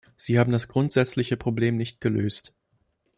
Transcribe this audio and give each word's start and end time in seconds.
Sie 0.17 0.39
haben 0.39 0.51
das 0.51 0.67
grundsätzliche 0.67 1.37
Problem 1.37 1.77
nicht 1.77 2.01
gelöst! 2.01 2.55